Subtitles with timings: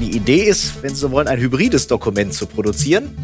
[0.00, 3.16] Die Idee ist, wenn Sie so wollen, ein hybrides Dokument zu produzieren.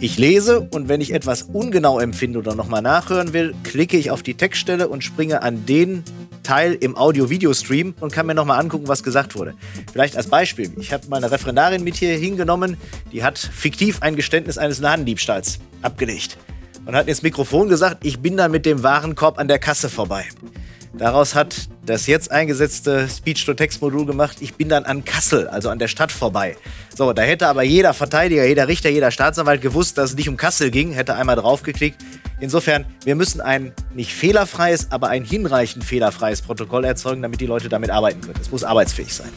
[0.00, 4.22] Ich lese und wenn ich etwas ungenau empfinde oder nochmal nachhören will, klicke ich auf
[4.22, 6.04] die Textstelle und springe an den
[6.42, 9.54] Teil im Audio-Video-Stream und kann mir nochmal angucken, was gesagt wurde.
[9.92, 10.72] Vielleicht als Beispiel.
[10.78, 12.76] Ich habe mal eine Referendarin mit hier hingenommen,
[13.12, 16.38] die hat fiktiv ein Geständnis eines Ladendiebstahls abgelegt
[16.86, 20.26] und hat ins Mikrofon gesagt, ich bin dann mit dem Warenkorb an der Kasse vorbei.
[20.92, 25.88] Daraus hat das jetzt eingesetzte Speech-to-Text-Modul gemacht, ich bin dann an Kassel, also an der
[25.88, 26.56] Stadt vorbei.
[26.94, 30.36] So, da hätte aber jeder Verteidiger, jeder Richter, jeder Staatsanwalt gewusst, dass es nicht um
[30.36, 32.00] Kassel ging, hätte einmal draufgeklickt.
[32.40, 37.68] Insofern, wir müssen ein nicht fehlerfreies, aber ein hinreichend fehlerfreies Protokoll erzeugen, damit die Leute
[37.68, 38.38] damit arbeiten können.
[38.40, 39.30] Es muss arbeitsfähig sein.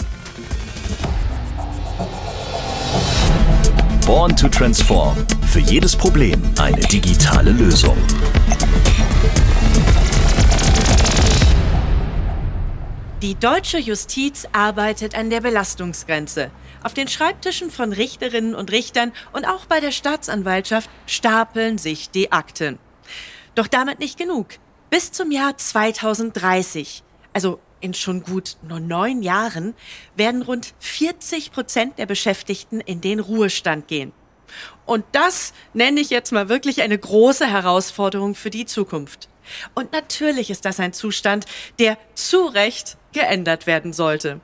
[4.06, 5.16] Born to Transform.
[5.48, 7.96] Für jedes Problem eine digitale Lösung.
[13.24, 16.52] Die deutsche Justiz arbeitet an der Belastungsgrenze.
[16.84, 22.34] Auf den Schreibtischen von Richterinnen und Richtern und auch bei der Staatsanwaltschaft stapeln sich die
[22.34, 22.80] Akten.
[23.56, 24.48] Doch damit nicht genug.
[24.90, 27.02] Bis zum Jahr 2030,
[27.32, 29.74] also in schon gut nur neun Jahren,
[30.18, 34.12] werden rund 40 Prozent der Beschäftigten in den Ruhestand gehen.
[34.86, 39.30] Und das nenne ich jetzt mal wirklich eine große Herausforderung für die Zukunft.
[39.74, 41.46] Und natürlich ist das ein Zustand,
[41.80, 44.42] der zu Recht geändert werden sollte.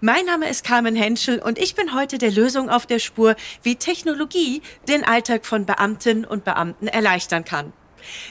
[0.00, 3.76] Mein Name ist Carmen Henschel und ich bin heute der Lösung auf der Spur, wie
[3.76, 7.72] Technologie den Alltag von Beamtinnen und Beamten erleichtern kann.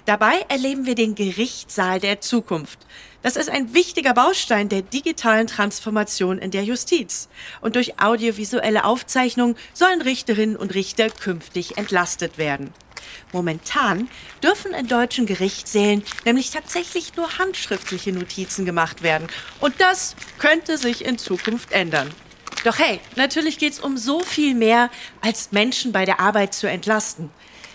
[0.05, 2.79] Dabei erleben wir den Gerichtssaal der Zukunft.
[3.21, 7.29] Das ist ein wichtiger Baustein der digitalen Transformation in der Justiz.
[7.61, 12.73] Und durch audiovisuelle Aufzeichnungen sollen Richterinnen und Richter künftig entlastet werden.
[13.31, 14.09] Momentan
[14.43, 19.27] dürfen in deutschen Gerichtssälen nämlich tatsächlich nur handschriftliche Notizen gemacht werden.
[19.59, 22.09] Und das könnte sich in Zukunft ändern.
[22.63, 24.89] Doch hey, natürlich geht es um so viel mehr,
[25.21, 27.29] als Menschen bei der Arbeit zu entlasten.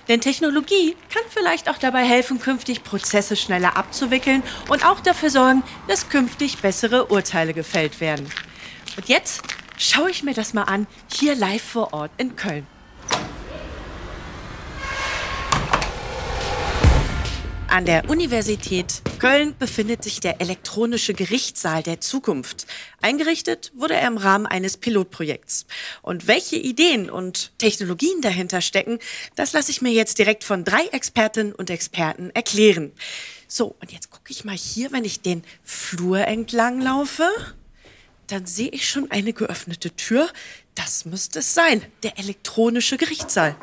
[0.08, 5.62] Denn Technologie kann vielleicht auch dabei helfen, künftig Prozesse schneller abzuwickeln und auch dafür sorgen,
[5.88, 8.30] dass künftig bessere Urteile gefällt werden.
[8.96, 9.42] Und jetzt
[9.78, 12.66] schaue ich mir das mal an, hier live vor Ort in Köln.
[17.76, 22.66] An der Universität Köln befindet sich der elektronische Gerichtssaal der Zukunft.
[23.02, 25.66] Eingerichtet wurde er im Rahmen eines Pilotprojekts.
[26.00, 28.98] Und welche Ideen und Technologien dahinter stecken,
[29.34, 32.92] das lasse ich mir jetzt direkt von drei Expertinnen und Experten erklären.
[33.46, 37.28] So, und jetzt gucke ich mal hier, wenn ich den Flur entlang laufe,
[38.26, 40.30] dann sehe ich schon eine geöffnete Tür.
[40.74, 43.54] Das müsste es sein, der elektronische Gerichtssaal.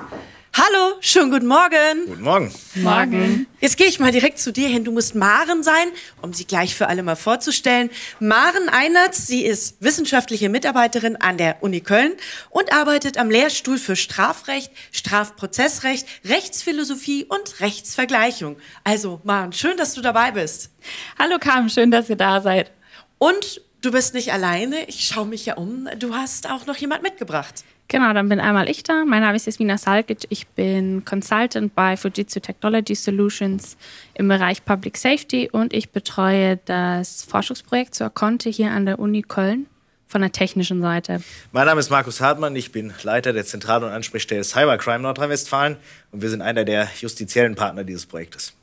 [0.56, 2.06] Hallo, schönen guten Morgen.
[2.06, 2.53] Guten Morgen.
[2.75, 3.47] Morgen.
[3.59, 4.84] Jetzt gehe ich mal direkt zu dir hin.
[4.84, 5.88] Du musst Maren sein,
[6.22, 7.90] um sie gleich für alle mal vorzustellen.
[8.19, 12.14] Maren Einertz, sie ist wissenschaftliche Mitarbeiterin an der Uni Köln
[12.52, 18.58] und arbeitet am Lehrstuhl für Strafrecht, Strafprozessrecht, Rechtsphilosophie und Rechtsvergleichung.
[18.84, 20.70] Also Maren, schön, dass du dabei bist.
[21.18, 22.72] Hallo Carmen, schön, dass ihr da seid.
[23.18, 24.88] Und du bist nicht alleine.
[24.88, 25.90] Ich schaue mich ja um.
[25.97, 27.64] Du hast auch noch jemand mitgebracht.
[27.94, 29.06] Genau, dann bin einmal ich da.
[29.06, 30.26] Mein Name ist Jasmina Salkic.
[30.30, 33.78] Ich bin Consultant bei Fujitsu Technology Solutions
[34.16, 39.22] im Bereich Public Safety und ich betreue das Forschungsprojekt zur Conte hier an der Uni
[39.22, 39.68] Köln
[40.08, 41.22] von der technischen Seite.
[41.52, 42.56] Mein Name ist Markus Hartmann.
[42.56, 45.78] Ich bin Leiter der Zentral- und Ansprechstelle Cybercrime Nordrhein-Westfalen
[46.09, 48.56] und wir sind einer der justiziellen Partner dieses Projektes.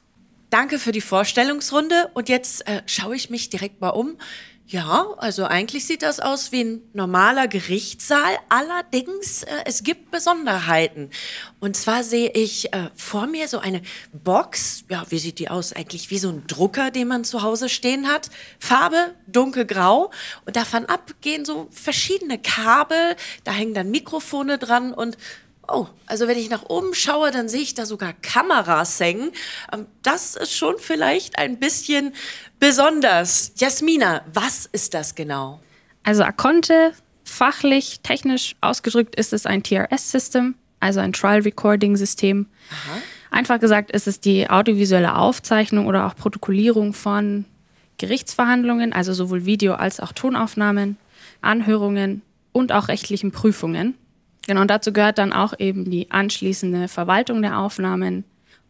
[0.50, 4.16] Danke für die Vorstellungsrunde und jetzt äh, schaue ich mich direkt mal um.
[4.70, 8.38] Ja, also eigentlich sieht das aus wie ein normaler Gerichtssaal.
[8.50, 11.10] Allerdings, äh, es gibt Besonderheiten.
[11.58, 13.82] Und zwar sehe ich äh, vor mir so eine
[14.12, 14.84] Box.
[14.88, 15.72] Ja, wie sieht die aus?
[15.72, 18.30] Eigentlich wie so ein Drucker, den man zu Hause stehen hat.
[18.60, 20.12] Farbe dunkelgrau.
[20.46, 23.16] Und davon ab gehen so verschiedene Kabel.
[23.42, 25.16] Da hängen dann Mikrofone dran und
[25.72, 29.30] Oh, also wenn ich nach oben schaue, dann sehe ich da sogar Kameras hängen.
[29.72, 32.12] Ähm, das ist schon vielleicht ein bisschen
[32.58, 33.52] besonders.
[33.56, 35.60] Jasmina, was ist das genau?
[36.02, 36.92] Also Aconte,
[37.24, 42.46] fachlich, technisch ausgedrückt, ist es ein TRS-System, also ein Trial Recording System.
[42.70, 42.98] Aha.
[43.30, 47.44] Einfach gesagt ist es die audiovisuelle Aufzeichnung oder auch Protokollierung von
[47.98, 50.96] Gerichtsverhandlungen, also sowohl Video- als auch Tonaufnahmen,
[51.42, 53.94] Anhörungen und auch rechtlichen Prüfungen.
[54.50, 58.24] Genau, und dazu gehört dann auch eben die anschließende Verwaltung der Aufnahmen,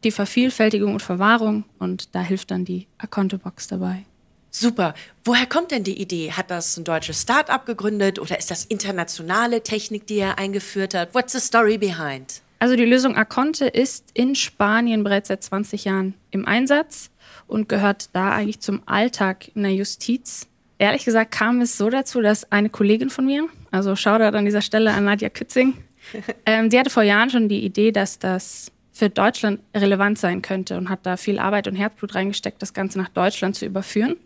[0.04, 4.04] die Vervielfältigung und Verwahrung und da hilft dann die Akonto-Box dabei.
[4.50, 4.92] Super.
[5.24, 6.32] Woher kommt denn die Idee?
[6.32, 11.14] Hat das ein deutsches Start-up gegründet oder ist das internationale Technik, die er eingeführt hat?
[11.14, 12.42] What's the story behind?
[12.58, 17.08] Also die Lösung Aconte ist in Spanien bereits seit 20 Jahren im Einsatz
[17.46, 20.46] und gehört da eigentlich zum Alltag in der Justiz
[20.80, 24.62] ehrlich gesagt kam es so dazu, dass eine Kollegin von mir, also Shoutout an dieser
[24.62, 25.74] Stelle an Nadja Kützing,
[26.46, 30.76] ähm, die hatte vor Jahren schon die Idee, dass das für Deutschland relevant sein könnte
[30.76, 34.16] und hat da viel Arbeit und Herzblut reingesteckt, das Ganze nach Deutschland zu überführen.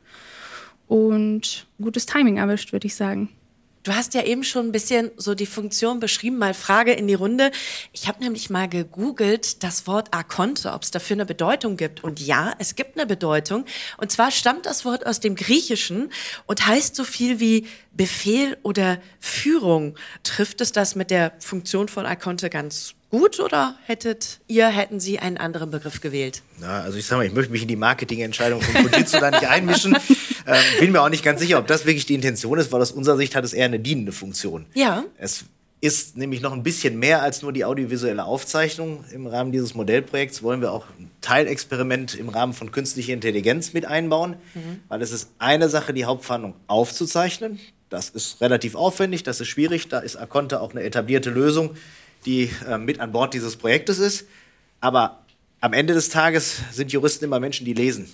[0.87, 3.29] Und gutes Timing erwischt, würde ich sagen.
[3.85, 7.13] Du hast ja eben schon ein bisschen so die Funktion beschrieben, mal Frage in die
[7.13, 7.51] Runde.
[7.93, 12.03] Ich habe nämlich mal gegoogelt das Wort Arkonte, ob es dafür eine Bedeutung gibt.
[12.03, 13.67] Und ja, es gibt eine Bedeutung.
[13.99, 16.11] Und zwar stammt das Wort aus dem Griechischen
[16.47, 19.99] und heißt so viel wie Befehl oder Führung.
[20.23, 25.21] Trifft es das mit der Funktion von Arkonte ganz gut oder hättet ihr, hätten Sie
[25.21, 26.43] einen anderen Begriff gewählt?
[26.59, 29.47] Na, also ich sag mal, ich möchte mich in die Marketingentscheidung von Fujitsu da nicht
[29.47, 29.97] einmischen.
[30.47, 32.93] Ähm, bin mir auch nicht ganz sicher, ob das wirklich die Intention ist, weil aus
[32.93, 34.67] unserer Sicht hat es eher eine dienende Funktion.
[34.75, 35.05] Ja.
[35.17, 35.47] Es
[35.81, 39.07] ist nämlich noch ein bisschen mehr als nur die audiovisuelle Aufzeichnung.
[39.11, 43.87] Im Rahmen dieses Modellprojekts wollen wir auch ein Teilexperiment im Rahmen von künstlicher Intelligenz mit
[43.87, 44.81] einbauen, mhm.
[44.89, 47.59] weil es ist eine Sache, die Hauptverhandlung aufzuzeichnen.
[47.89, 49.89] Das ist relativ aufwendig, das ist schwierig.
[49.89, 51.71] Da ist Aconte auch eine etablierte Lösung,
[52.27, 54.27] die äh, mit an Bord dieses Projektes ist.
[54.81, 55.25] Aber
[55.61, 58.11] am Ende des Tages sind Juristen immer Menschen, die lesen.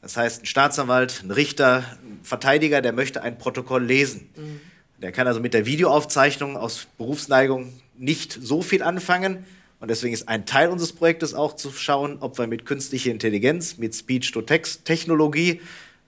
[0.00, 4.30] Das heißt, ein Staatsanwalt, ein Richter, ein Verteidiger, der möchte ein Protokoll lesen.
[4.36, 4.60] Mhm.
[5.00, 9.44] Der kann also mit der Videoaufzeichnung aus Berufsneigung nicht so viel anfangen.
[9.80, 13.78] Und deswegen ist ein Teil unseres Projektes auch zu schauen, ob wir mit künstlicher Intelligenz,
[13.78, 15.60] mit Speech-to-Text-Technologie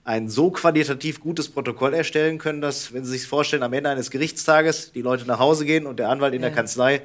[0.05, 4.11] ein so qualitativ gutes Protokoll erstellen können, dass, wenn Sie sich vorstellen, am Ende eines
[4.11, 6.49] Gerichtstages die Leute nach Hause gehen und der Anwalt in ja.
[6.49, 7.01] der Kanzlei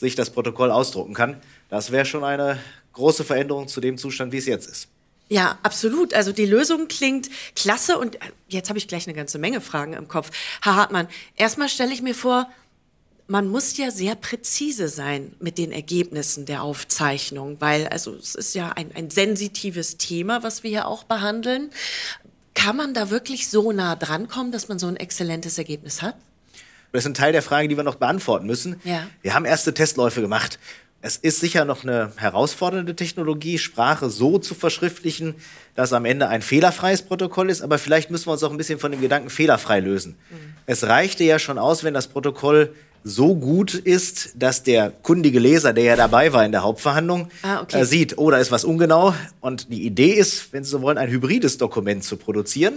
[0.00, 1.40] sich das Protokoll ausdrucken kann.
[1.68, 2.58] Das wäre schon eine
[2.94, 4.88] große Veränderung zu dem Zustand, wie es jetzt ist.
[5.28, 6.12] Ja, absolut.
[6.14, 8.18] Also die Lösung klingt klasse und äh,
[8.48, 10.30] jetzt habe ich gleich eine ganze Menge Fragen im Kopf.
[10.62, 11.06] Herr Hartmann,
[11.36, 12.50] erstmal stelle ich mir vor,
[13.28, 18.54] man muss ja sehr präzise sein mit den Ergebnissen der Aufzeichnung, weil also es ist
[18.56, 21.70] ja ein, ein sensitives Thema, was wir hier auch behandeln.
[22.54, 26.16] Kann man da wirklich so nah drankommen, dass man so ein exzellentes Ergebnis hat?
[26.92, 28.80] Das ist ein Teil der Frage, die wir noch beantworten müssen.
[28.84, 29.06] Ja.
[29.22, 30.58] Wir haben erste Testläufe gemacht.
[31.02, 35.34] Es ist sicher noch eine herausfordernde Technologie, Sprache so zu verschriftlichen,
[35.74, 38.78] dass am Ende ein fehlerfreies Protokoll ist, aber vielleicht müssen wir uns auch ein bisschen
[38.78, 40.16] von dem Gedanken fehlerfrei lösen.
[40.30, 40.54] Mhm.
[40.66, 45.72] Es reichte ja schon aus, wenn das Protokoll so gut ist, dass der kundige Leser,
[45.72, 47.80] der ja dabei war in der Hauptverhandlung, ah, okay.
[47.80, 49.14] äh, sieht, oh, da ist was ungenau.
[49.40, 52.74] Und die Idee ist, wenn Sie so wollen, ein hybrides Dokument zu produzieren.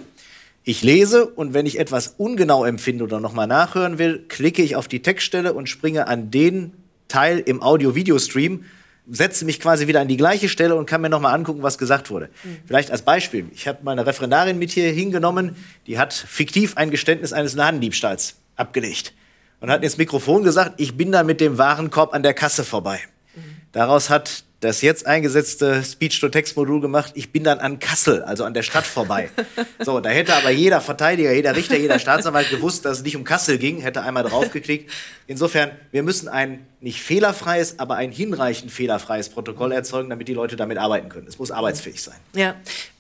[0.66, 4.88] Ich lese und wenn ich etwas ungenau empfinde oder nochmal nachhören will, klicke ich auf
[4.88, 6.72] die Textstelle und springe an den
[7.10, 8.64] Teil im Audio-Video-Stream,
[9.12, 12.10] setze mich quasi wieder an die gleiche Stelle und kann mir nochmal angucken, was gesagt
[12.10, 12.30] wurde.
[12.44, 12.58] Mhm.
[12.66, 13.48] Vielleicht als Beispiel.
[13.54, 19.14] Ich habe meine Referendarin mit hier hingenommen, die hat fiktiv ein Geständnis eines Ladendiebstahls abgelegt
[19.60, 23.02] und hat ins Mikrofon gesagt, ich bin da mit dem Warenkorb an der Kasse vorbei.
[23.36, 23.42] Mhm.
[23.74, 28.64] Daraus hat das jetzt eingesetzte Speech-to-Text-Modul gemacht, ich bin dann an Kassel, also an der
[28.64, 29.30] Stadt vorbei.
[29.80, 33.24] so, da hätte aber jeder Verteidiger, jeder Richter, jeder Staatsanwalt gewusst, dass es nicht um
[33.24, 34.92] Kassel ging, hätte einmal draufgeklickt.
[35.28, 40.56] Insofern, wir müssen ein nicht fehlerfreies, aber ein hinreichend fehlerfreies Protokoll erzeugen, damit die Leute
[40.56, 41.28] damit arbeiten können.
[41.28, 42.18] Es muss arbeitsfähig sein.
[42.36, 42.56] Ja.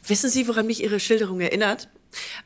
[0.06, 1.88] Wissen Sie, woran mich Ihre Schilderung erinnert?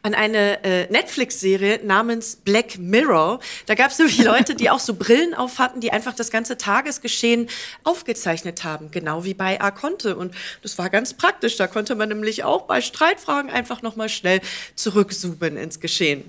[0.02, 3.40] An eine äh, Netflix-Serie namens Black Mirror.
[3.66, 6.58] Da gab es nämlich Leute, die auch so Brillen auf hatten, die einfach das ganze
[6.58, 7.50] Tagesgeschehen
[7.84, 10.16] aufgezeichnet haben, genau wie bei Arconte.
[10.16, 11.58] Und das war ganz praktisch.
[11.58, 14.42] Da konnte man nämlich auch bei Streitfragen einfach nochmal schnell
[14.76, 16.24] zurückzoomen ins Geschehen.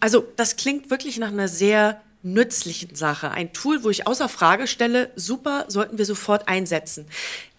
[0.00, 3.30] Also das klingt wirklich nach einer sehr nützlichen Sache.
[3.30, 7.06] Ein Tool, wo ich außer Frage stelle, super, sollten wir sofort einsetzen.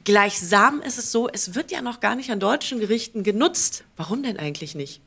[0.07, 3.83] Gleichsam ist es so, es wird ja noch gar nicht an deutschen Gerichten genutzt.
[3.97, 5.01] Warum denn eigentlich nicht?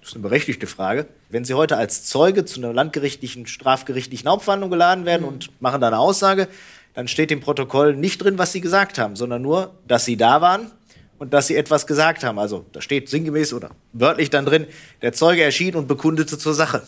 [0.00, 1.06] Das ist eine berechtigte Frage.
[1.30, 5.28] Wenn Sie heute als Zeuge zu einer landgerichtlichen, strafgerichtlichen Hauptverhandlung geladen werden mhm.
[5.28, 6.48] und machen da eine Aussage,
[6.92, 10.42] dann steht im Protokoll nicht drin, was Sie gesagt haben, sondern nur, dass Sie da
[10.42, 10.72] waren
[11.18, 12.38] und dass Sie etwas gesagt haben.
[12.38, 14.66] Also da steht sinngemäß oder wörtlich dann drin,
[15.00, 16.82] der Zeuge erschien und bekundete zur Sache.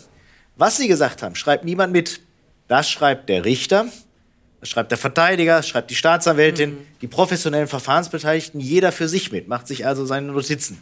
[0.57, 2.21] Was Sie gesagt haben, schreibt niemand mit.
[2.69, 3.87] Das schreibt der Richter
[4.61, 6.79] das schreibt der Verteidiger, das schreibt die Staatsanwältin, mhm.
[7.00, 10.81] die professionellen Verfahrensbeteiligten, jeder für sich mit, macht sich also seine Notizen.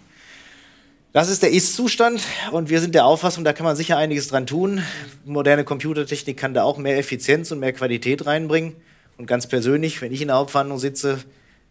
[1.13, 2.21] Das ist der Ist-Zustand
[2.53, 4.83] und wir sind der Auffassung, da kann man sicher einiges dran tun.
[5.25, 8.77] Moderne Computertechnik kann da auch mehr Effizienz und mehr Qualität reinbringen.
[9.17, 11.19] Und ganz persönlich, wenn ich in der Hauptverhandlung sitze,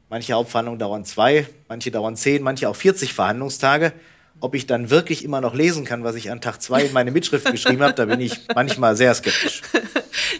[0.10, 3.94] manche Hauptverhandlungen dauern zwei, manche dauern zehn, manche auch 40 Verhandlungstage.
[4.40, 7.12] Ob ich dann wirklich immer noch lesen kann, was ich an Tag zwei in meine
[7.12, 9.62] Mitschrift geschrieben habe, da bin ich manchmal sehr skeptisch.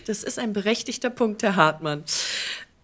[0.08, 2.06] Das ist ein berechtigter Punkt, Herr Hartmann.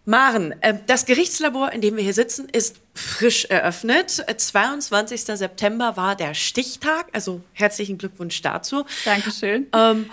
[0.03, 4.25] Maren, äh, das Gerichtslabor, in dem wir hier sitzen, ist frisch eröffnet.
[4.37, 5.21] 22.
[5.37, 8.85] September war der Stichtag, also herzlichen Glückwunsch dazu.
[9.05, 9.67] Dankeschön.
[9.73, 10.09] Ähm,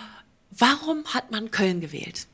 [0.51, 2.29] warum hat man Köln gewählt?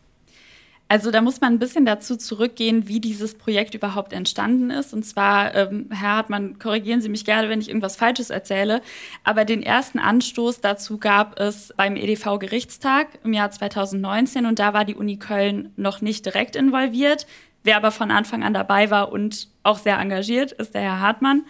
[0.89, 4.95] Also da muss man ein bisschen dazu zurückgehen, wie dieses Projekt überhaupt entstanden ist.
[4.95, 8.83] Und zwar, ähm, Herr Hartmann, korrigieren Sie mich gerne, wenn ich irgendwas Falsches erzähle.
[9.25, 14.47] Aber den ersten Anstoß dazu gab es beim EDV-Gerichtstag im Jahr 2019.
[14.47, 17.27] Und da war die Uni Köln noch nicht direkt involviert.
[17.65, 21.47] Wer aber von Anfang an dabei war und auch sehr engagiert, ist der Herr Hartmann.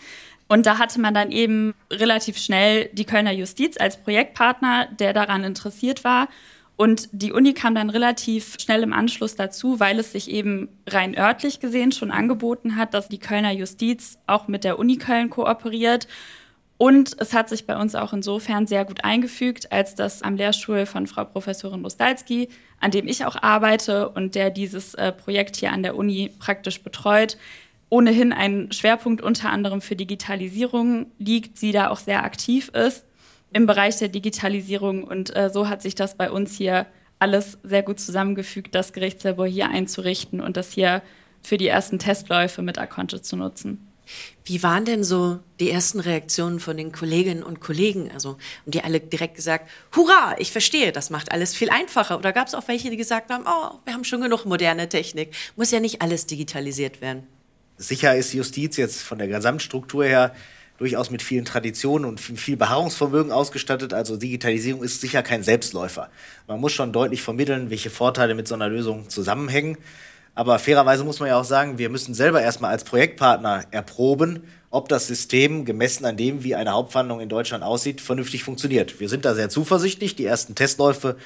[0.48, 5.44] Und da hatte man dann eben relativ schnell die Kölner Justiz als Projektpartner, der daran
[5.44, 6.28] interessiert war.
[6.76, 11.16] Und die Uni kam dann relativ schnell im Anschluss dazu, weil es sich eben rein
[11.16, 16.06] örtlich gesehen schon angeboten hat, dass die Kölner Justiz auch mit der Uni Köln kooperiert.
[16.78, 20.84] Und es hat sich bei uns auch insofern sehr gut eingefügt, als dass am Lehrstuhl
[20.84, 25.72] von Frau Professorin Rostalski, an dem ich auch arbeite und der dieses äh, Projekt hier
[25.72, 27.38] an der Uni praktisch betreut,
[27.88, 33.05] ohnehin ein Schwerpunkt unter anderem für Digitalisierung liegt, sie da auch sehr aktiv ist
[33.52, 35.04] im Bereich der Digitalisierung.
[35.04, 36.86] Und äh, so hat sich das bei uns hier
[37.18, 41.02] alles sehr gut zusammengefügt, das Gerichtslabor hier einzurichten und das hier
[41.42, 43.86] für die ersten Testläufe mit Akonte zu nutzen.
[44.44, 48.10] Wie waren denn so die ersten Reaktionen von den Kolleginnen und Kollegen?
[48.12, 52.16] Also, haben die alle direkt gesagt, hurra, ich verstehe, das macht alles viel einfacher?
[52.16, 55.34] Oder gab es auch welche, die gesagt haben, oh, wir haben schon genug moderne Technik,
[55.56, 57.26] muss ja nicht alles digitalisiert werden?
[57.78, 60.34] Sicher ist Justiz jetzt von der Gesamtstruktur her
[60.78, 63.94] durchaus mit vielen Traditionen und viel Beharrungsvermögen ausgestattet.
[63.94, 66.10] Also Digitalisierung ist sicher kein Selbstläufer.
[66.46, 69.78] Man muss schon deutlich vermitteln, welche Vorteile mit so einer Lösung zusammenhängen.
[70.34, 74.90] Aber fairerweise muss man ja auch sagen, wir müssen selber erstmal als Projektpartner erproben, ob
[74.90, 79.00] das System, gemessen an dem, wie eine Hauptverhandlung in Deutschland aussieht, vernünftig funktioniert.
[79.00, 80.14] Wir sind da sehr zuversichtlich.
[80.14, 81.16] Die ersten Testläufe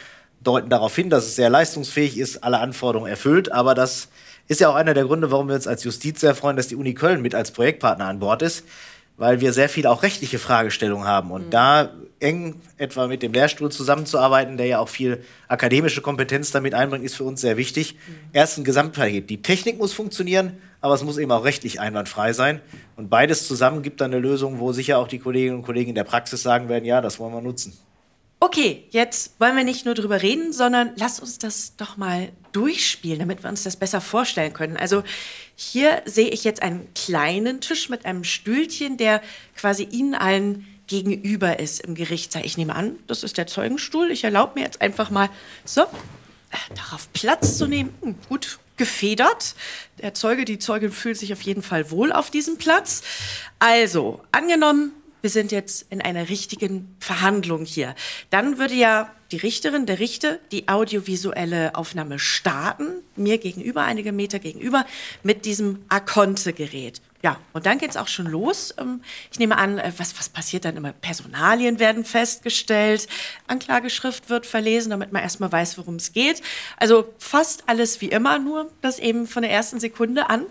[0.45, 3.51] deuten darauf hin, dass es sehr leistungsfähig ist, alle Anforderungen erfüllt.
[3.51, 4.09] Aber das
[4.47, 6.77] ist ja auch einer der Gründe, warum wir uns als Justiz sehr freuen, dass die
[6.77, 8.65] Uni Köln mit als Projektpartner an Bord ist
[9.21, 11.31] weil wir sehr viel auch rechtliche Fragestellungen haben.
[11.31, 11.51] Und mhm.
[11.51, 17.05] da eng etwa mit dem Lehrstuhl zusammenzuarbeiten, der ja auch viel akademische Kompetenz damit einbringt,
[17.05, 17.95] ist für uns sehr wichtig.
[17.95, 18.15] Mhm.
[18.33, 19.29] Erst ein Gesamtpaket.
[19.29, 22.63] Die Technik muss funktionieren, aber es muss eben auch rechtlich einwandfrei sein.
[22.97, 25.95] Und beides zusammen gibt dann eine Lösung, wo sicher auch die Kolleginnen und Kollegen in
[25.95, 27.75] der Praxis sagen werden, ja, das wollen wir nutzen.
[28.43, 33.19] Okay, jetzt wollen wir nicht nur drüber reden, sondern lass uns das doch mal durchspielen,
[33.19, 34.79] damit wir uns das besser vorstellen können.
[34.79, 35.03] Also
[35.63, 39.21] hier sehe ich jetzt einen kleinen Tisch mit einem Stühlchen, der
[39.55, 42.47] quasi Ihnen allen gegenüber ist im Gerichtssaal.
[42.47, 44.11] Ich nehme an, das ist der Zeugenstuhl.
[44.11, 45.29] Ich erlaube mir jetzt einfach mal
[45.67, 47.95] so äh, darauf Platz zu nehmen.
[48.01, 49.55] Hm, gut gefedert.
[49.99, 53.03] Der Zeuge, die Zeugin fühlt sich auf jeden Fall wohl auf diesem Platz.
[53.59, 57.95] Also, angenommen, wir sind jetzt in einer richtigen Verhandlung hier.
[58.31, 64.39] Dann würde ja die Richterin, der Richter, die audiovisuelle Aufnahme starten, mir gegenüber, einige Meter
[64.39, 64.85] gegenüber,
[65.23, 67.01] mit diesem Akonte-Gerät.
[67.23, 68.75] Ja, und dann geht's auch schon los.
[68.79, 70.93] Ähm, ich nehme an, äh, was, was passiert dann immer?
[70.93, 73.09] Personalien werden festgestellt,
[73.47, 76.41] Anklageschrift wird verlesen, damit man erstmal weiß, worum es geht.
[76.79, 80.47] Also fast alles wie immer, nur das eben von der ersten Sekunde an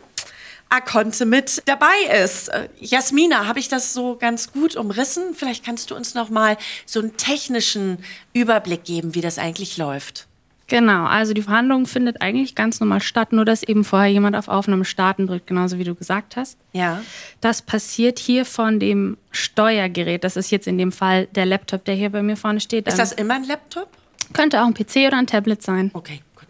[0.70, 2.52] Akonte mit dabei ist.
[2.80, 5.34] Jasmina, habe ich das so ganz gut umrissen?
[5.34, 7.98] Vielleicht kannst du uns noch mal so einen technischen
[8.34, 10.28] Überblick geben, wie das eigentlich läuft.
[10.68, 14.48] Genau, also die Verhandlung findet eigentlich ganz normal statt, nur dass eben vorher jemand auf
[14.48, 16.60] Aufnahme starten drückt, genauso wie du gesagt hast.
[16.74, 17.02] Ja.
[17.42, 20.24] Das passiert hier von dem Steuergerät.
[20.24, 22.88] Das ist jetzt in dem Fall der Laptop, der hier bei mir vorne steht.
[22.88, 23.90] Ist das immer ein Laptop?
[24.32, 25.90] Könnte auch ein PC oder ein Tablet sein.
[25.94, 26.50] Okay, gut.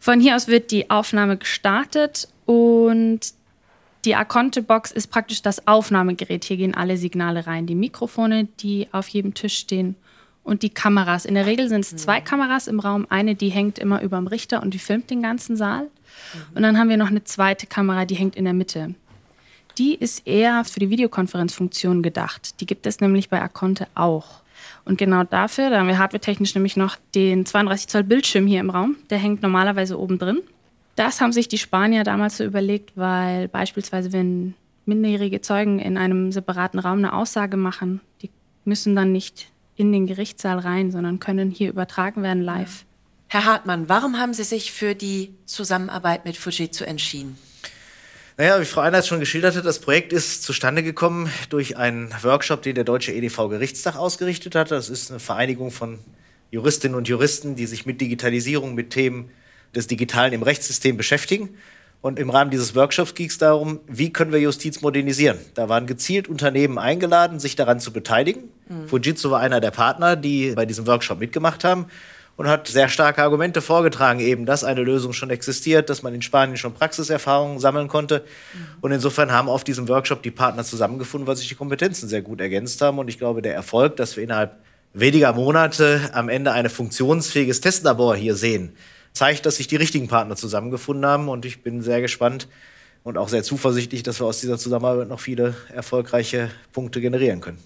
[0.00, 3.20] Von hier aus wird die Aufnahme gestartet und
[4.04, 6.44] die Akonte-Box ist praktisch das Aufnahmegerät.
[6.44, 7.66] Hier gehen alle Signale rein.
[7.66, 9.96] Die Mikrofone, die auf jedem Tisch stehen
[10.42, 11.24] und die Kameras.
[11.24, 13.06] In der Regel sind es zwei Kameras im Raum.
[13.10, 15.88] Eine, die hängt immer über dem Richter und die filmt den ganzen Saal.
[16.54, 18.94] Und dann haben wir noch eine zweite Kamera, die hängt in der Mitte.
[19.78, 22.60] Die ist eher für die Videokonferenzfunktion gedacht.
[22.60, 24.42] Die gibt es nämlich bei Akonte auch.
[24.84, 28.70] Und genau dafür, da haben wir hardwaretechnisch nämlich noch den 32 Zoll Bildschirm hier im
[28.70, 28.96] Raum.
[29.10, 30.40] Der hängt normalerweise oben drin.
[30.96, 34.54] Das haben sich die Spanier damals so überlegt, weil beispielsweise, wenn
[34.84, 38.30] minderjährige Zeugen in einem separaten Raum eine Aussage machen, die
[38.64, 42.84] müssen dann nicht in den Gerichtssaal rein, sondern können hier übertragen werden live.
[43.28, 47.38] Herr Hartmann, warum haben Sie sich für die Zusammenarbeit mit Fujitsu entschieden?
[48.36, 52.62] Naja, wie Frau Einheit schon geschildert hat, das Projekt ist zustande gekommen durch einen Workshop,
[52.62, 54.70] den der Deutsche EDV Gerichtstag ausgerichtet hat.
[54.70, 55.98] Das ist eine Vereinigung von
[56.50, 59.30] Juristinnen und Juristen, die sich mit Digitalisierung, mit Themen
[59.74, 61.50] des Digitalen im Rechtssystem beschäftigen.
[62.02, 65.38] Und im Rahmen dieses Workshops ging es darum, wie können wir Justiz modernisieren.
[65.54, 68.44] Da waren gezielt Unternehmen eingeladen, sich daran zu beteiligen.
[68.68, 68.88] Mhm.
[68.88, 71.86] Fujitsu war einer der Partner, die bei diesem Workshop mitgemacht haben
[72.36, 76.22] und hat sehr starke Argumente vorgetragen, eben, dass eine Lösung schon existiert, dass man in
[76.22, 78.24] Spanien schon Praxiserfahrungen sammeln konnte.
[78.54, 78.58] Mhm.
[78.80, 82.40] Und insofern haben auf diesem Workshop die Partner zusammengefunden, weil sich die Kompetenzen sehr gut
[82.40, 82.98] ergänzt haben.
[82.98, 84.54] Und ich glaube, der Erfolg, dass wir innerhalb
[84.94, 88.72] weniger Monate am Ende ein funktionsfähiges Testlabor hier sehen,
[89.12, 91.28] zeigt, dass sich die richtigen Partner zusammengefunden haben.
[91.28, 92.48] Und ich bin sehr gespannt
[93.02, 97.58] und auch sehr zuversichtlich, dass wir aus dieser Zusammenarbeit noch viele erfolgreiche Punkte generieren können.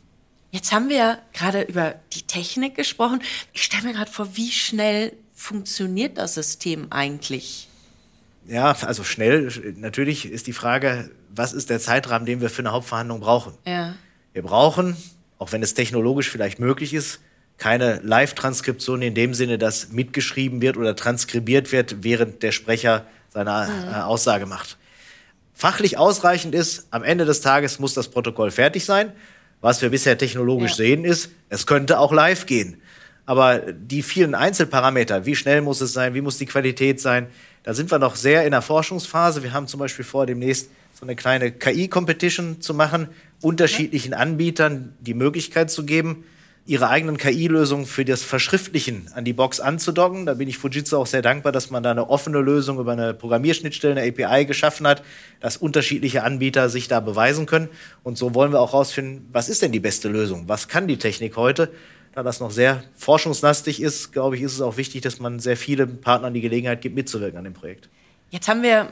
[0.50, 3.20] Jetzt haben wir ja gerade über die Technik gesprochen.
[3.52, 7.68] Ich stelle mir gerade vor, wie schnell funktioniert das System eigentlich?
[8.46, 9.50] Ja, also schnell.
[9.76, 13.54] Natürlich ist die Frage, was ist der Zeitrahmen, den wir für eine Hauptverhandlung brauchen?
[13.66, 13.94] Ja.
[14.32, 14.96] Wir brauchen,
[15.38, 17.20] auch wenn es technologisch vielleicht möglich ist,
[17.58, 23.68] keine Live-Transkription in dem Sinne, dass mitgeschrieben wird oder transkribiert wird, während der Sprecher seine
[23.92, 24.76] äh, Aussage macht.
[25.54, 29.12] Fachlich ausreichend ist, am Ende des Tages muss das Protokoll fertig sein.
[29.60, 30.76] Was wir bisher technologisch Ja.
[30.76, 32.80] sehen, ist, es könnte auch live gehen.
[33.24, 37.28] Aber die vielen Einzelparameter, wie schnell muss es sein, wie muss die Qualität sein,
[37.62, 39.42] da sind wir noch sehr in der Forschungsphase.
[39.42, 43.08] Wir haben zum Beispiel vor, demnächst so eine kleine KI-Competition zu machen,
[43.40, 46.24] unterschiedlichen Anbietern die Möglichkeit zu geben,
[46.66, 50.24] ihre eigenen KI-Lösungen für das Verschriftlichen an die Box anzudocken.
[50.24, 53.12] Da bin ich Fujitsu auch sehr dankbar, dass man da eine offene Lösung über eine
[53.12, 55.02] Programmierschnittstelle, eine API geschaffen hat,
[55.40, 57.68] dass unterschiedliche Anbieter sich da beweisen können.
[58.02, 60.44] Und so wollen wir auch herausfinden, was ist denn die beste Lösung?
[60.48, 61.70] Was kann die Technik heute?
[62.14, 65.56] Da das noch sehr forschungslastig ist, glaube ich, ist es auch wichtig, dass man sehr
[65.56, 67.90] vielen Partnern die Gelegenheit gibt, mitzuwirken an dem Projekt.
[68.30, 68.88] Jetzt haben wir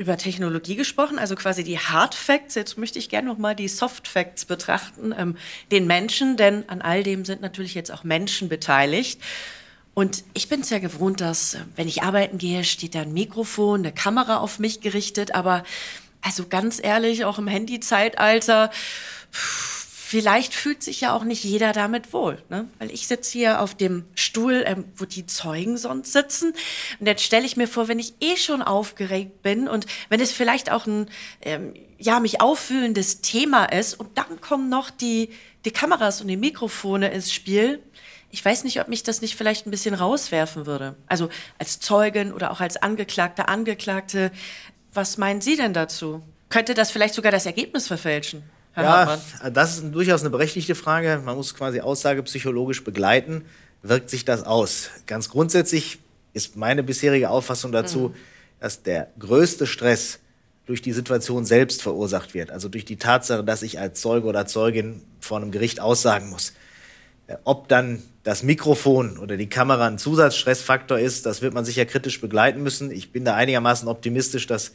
[0.00, 2.54] über Technologie gesprochen, also quasi die Hard Facts.
[2.54, 5.36] Jetzt möchte ich gerne noch mal die Soft Facts betrachten, ähm,
[5.70, 9.20] den Menschen, denn an all dem sind natürlich jetzt auch Menschen beteiligt.
[9.92, 13.12] Und ich bin es ja gewohnt, dass, äh, wenn ich arbeiten gehe, steht da ein
[13.12, 15.34] Mikrofon, eine Kamera auf mich gerichtet.
[15.34, 15.64] Aber
[16.22, 18.70] also ganz ehrlich, auch im Handy-Zeitalter,
[20.10, 22.42] vielleicht fühlt sich ja auch nicht jeder damit wohl.
[22.48, 22.68] Ne?
[22.80, 26.52] Weil ich sitze hier auf dem Stuhl, ähm, wo die Zeugen sonst sitzen.
[26.98, 30.32] Und jetzt stelle ich mir vor, wenn ich eh schon aufgeregt bin und wenn es
[30.32, 31.08] vielleicht auch ein
[31.42, 35.30] ähm, ja, mich auffühlendes Thema ist und dann kommen noch die,
[35.64, 37.80] die Kameras und die Mikrofone ins Spiel.
[38.32, 40.96] Ich weiß nicht, ob mich das nicht vielleicht ein bisschen rauswerfen würde.
[41.06, 44.32] Also als Zeugin oder auch als Angeklagter, Angeklagte.
[44.92, 46.20] Was meinen Sie denn dazu?
[46.48, 48.42] Könnte das vielleicht sogar das Ergebnis verfälschen?
[48.72, 49.54] Herr Ja, Hartmann?
[49.54, 51.20] das ist durchaus eine berechtigte Frage.
[51.24, 53.44] Man muss quasi Aussage psychologisch begleiten.
[53.82, 54.90] Wirkt sich das aus?
[55.06, 55.98] Ganz grundsätzlich
[56.32, 58.14] ist meine bisherige Auffassung dazu,
[58.60, 60.20] dass der größte Stress
[60.66, 62.50] durch die Situation selbst verursacht wird.
[62.50, 66.52] Also durch die Tatsache, dass ich als Zeuge oder Zeugin vor einem Gericht aussagen muss.
[67.26, 71.86] Äh, Ob dann das Mikrofon oder die Kamera ein Zusatzstressfaktor ist, das wird man sicher
[71.86, 72.90] kritisch begleiten müssen.
[72.92, 74.72] Ich bin da einigermaßen optimistisch, dass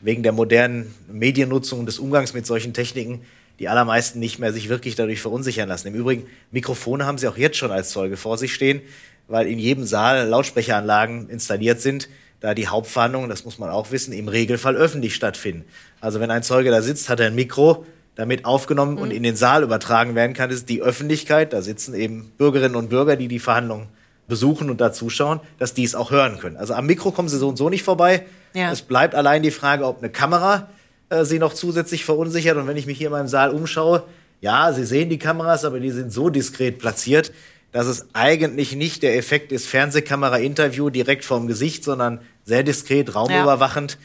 [0.00, 3.22] wegen der modernen Mediennutzung und des Umgangs mit solchen Techniken
[3.58, 5.88] die allermeisten nicht mehr sich wirklich dadurch verunsichern lassen.
[5.88, 8.80] Im Übrigen, Mikrofone haben sie auch jetzt schon als Zeuge vor sich stehen,
[9.26, 12.08] weil in jedem Saal Lautsprecheranlagen installiert sind,
[12.40, 15.64] da die Hauptverhandlungen, das muss man auch wissen, im Regelfall öffentlich stattfinden.
[16.00, 17.84] Also wenn ein Zeuge da sitzt, hat er ein Mikro
[18.14, 22.32] damit aufgenommen und in den Saal übertragen werden kann, ist die Öffentlichkeit, da sitzen eben
[22.36, 23.88] Bürgerinnen und Bürger, die die Verhandlungen
[24.28, 26.56] besuchen und da zuschauen, dass die es auch hören können.
[26.56, 28.24] Also am Mikro kommen sie so und so nicht vorbei.
[28.54, 28.72] Ja.
[28.72, 30.68] Es bleibt allein die Frage, ob eine Kamera
[31.10, 32.56] äh, sie noch zusätzlich verunsichert.
[32.56, 34.04] Und wenn ich mich hier in meinem Saal umschaue,
[34.40, 37.32] ja, Sie sehen die Kameras, aber die sind so diskret platziert,
[37.72, 43.98] dass es eigentlich nicht der Effekt ist Fernsehkamera-Interview direkt vorm Gesicht, sondern sehr diskret, raumüberwachend.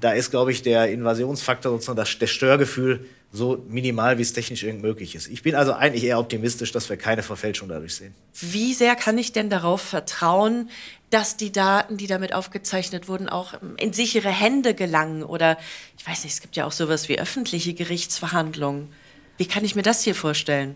[0.00, 4.62] Da ist, glaube ich, der Invasionsfaktor, sozusagen das, das Störgefühl so minimal, wie es technisch
[4.62, 5.28] irgend möglich ist.
[5.28, 8.14] Ich bin also eigentlich eher optimistisch, dass wir keine Verfälschung dadurch sehen.
[8.40, 10.70] Wie sehr kann ich denn darauf vertrauen,
[11.10, 15.22] dass die Daten, die damit aufgezeichnet wurden, auch in sichere Hände gelangen?
[15.22, 15.58] Oder
[15.98, 18.88] ich weiß nicht, es gibt ja auch sowas wie öffentliche Gerichtsverhandlungen.
[19.36, 20.74] Wie kann ich mir das hier vorstellen?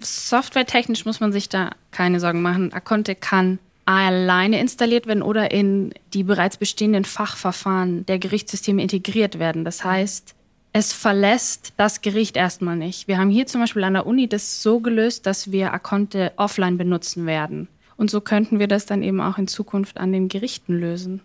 [0.00, 2.72] Softwaretechnisch muss man sich da keine Sorgen machen.
[2.72, 9.64] Akonte kann alleine installiert werden oder in die bereits bestehenden Fachverfahren der Gerichtssysteme integriert werden.
[9.64, 10.34] Das heißt,
[10.78, 13.08] es verlässt das Gericht erstmal nicht.
[13.08, 16.78] Wir haben hier zum Beispiel an der Uni das so gelöst, dass wir Akonte offline
[16.78, 17.66] benutzen werden.
[17.96, 21.20] Und so könnten wir das dann eben auch in Zukunft an den Gerichten lösen.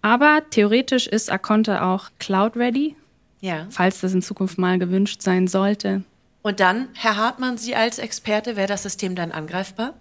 [0.00, 2.96] Aber theoretisch ist Akonte auch cloud-ready,
[3.42, 3.66] Ja.
[3.68, 6.02] falls das in Zukunft mal gewünscht sein sollte.
[6.40, 9.92] Und dann, Herr Hartmann, Sie als Experte, wäre das System dann angreifbar?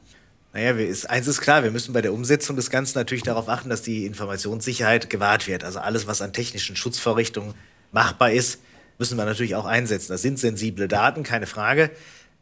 [0.54, 3.50] Naja, wir ist, eins ist klar, wir müssen bei der Umsetzung des Ganzen natürlich darauf
[3.50, 5.66] achten, dass die Informationssicherheit gewahrt wird.
[5.66, 7.56] Also alles, was an technischen Schutzvorrichtungen
[7.92, 8.62] machbar ist,
[8.98, 10.12] müssen wir natürlich auch einsetzen.
[10.12, 11.92] Das sind sensible Daten, keine Frage.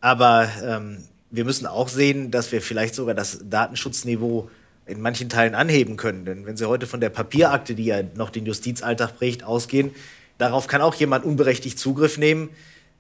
[0.01, 4.49] Aber ähm, wir müssen auch sehen, dass wir vielleicht sogar das Datenschutzniveau
[4.85, 6.25] in manchen Teilen anheben können.
[6.25, 9.91] Denn wenn Sie heute von der Papierakte, die ja noch den Justizalltag prägt, ausgehen,
[10.37, 12.49] darauf kann auch jemand unberechtigt Zugriff nehmen.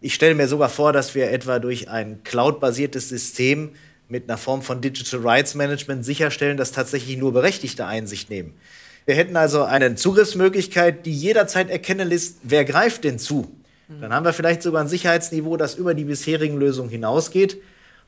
[0.01, 3.71] Ich stelle mir sogar vor, dass wir etwa durch ein cloud-basiertes System
[4.09, 8.53] mit einer Form von Digital Rights Management sicherstellen, dass tatsächlich nur Berechtigte Einsicht nehmen.
[9.05, 13.51] Wir hätten also eine Zugriffsmöglichkeit, die jederzeit erkennen lässt, wer greift denn zu.
[13.99, 17.61] Dann haben wir vielleicht sogar ein Sicherheitsniveau, das über die bisherigen Lösungen hinausgeht.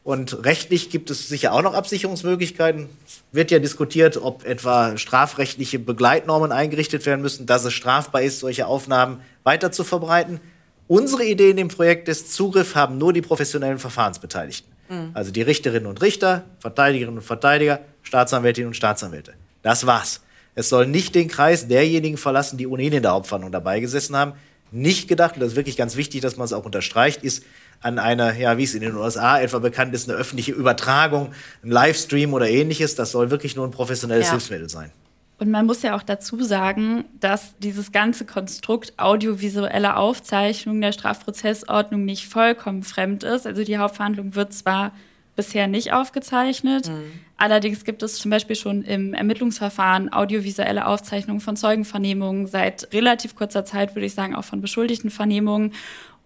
[0.03, 2.89] Und rechtlich gibt es sicher auch noch Absicherungsmöglichkeiten.
[3.31, 8.67] Wird ja diskutiert, ob etwa strafrechtliche Begleitnormen eingerichtet werden müssen, dass es strafbar ist, solche
[8.67, 10.39] Aufnahmen weiter zu verbreiten.
[10.87, 14.71] Unsere Idee in dem Projekt ist, Zugriff haben nur die professionellen Verfahrensbeteiligten.
[14.89, 15.09] Mhm.
[15.15, 19.33] Also die Richterinnen und Richter, Verteidigerinnen und Verteidiger, Staatsanwältinnen und Staatsanwälte.
[19.63, 20.21] Das war's.
[20.55, 24.33] Es soll nicht den Kreis derjenigen verlassen, die ohnehin in der Hauptverhandlung dabei gesessen haben.
[24.71, 27.43] Nicht gedacht, und das ist wirklich ganz wichtig, dass man es auch unterstreicht, ist
[27.81, 31.69] an einer, ja, wie es in den USA etwa bekannt ist, eine öffentliche Übertragung, ein
[31.69, 32.95] Livestream oder ähnliches.
[32.95, 34.31] Das soll wirklich nur ein professionelles ja.
[34.31, 34.91] Hilfsmittel sein.
[35.37, 42.05] Und man muss ja auch dazu sagen, dass dieses ganze Konstrukt audiovisuelle Aufzeichnung der Strafprozessordnung
[42.05, 43.45] nicht vollkommen fremd ist.
[43.45, 44.93] Also die Hauptverhandlung wird zwar
[45.35, 46.89] bisher nicht aufgezeichnet.
[46.89, 47.11] Mhm.
[47.37, 53.65] Allerdings gibt es zum Beispiel schon im Ermittlungsverfahren audiovisuelle Aufzeichnungen von Zeugenvernehmungen, seit relativ kurzer
[53.65, 55.73] Zeit würde ich sagen auch von Beschuldigtenvernehmungen.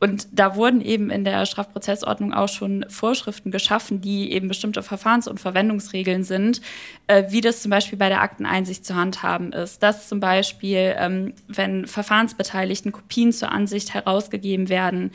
[0.01, 5.27] Und da wurden eben in der Strafprozessordnung auch schon Vorschriften geschaffen, die eben bestimmte Verfahrens-
[5.27, 6.61] und Verwendungsregeln sind,
[7.07, 9.83] äh, wie das zum Beispiel bei der Akteneinsicht zu handhaben ist.
[9.83, 15.11] Dass zum Beispiel, ähm, wenn Verfahrensbeteiligten Kopien zur Ansicht herausgegeben werden,